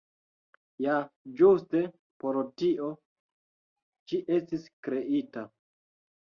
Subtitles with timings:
[0.85, 0.93] Ja
[1.41, 1.81] ĝuste
[2.23, 2.89] por tio
[4.13, 5.47] ĝi estis kreita.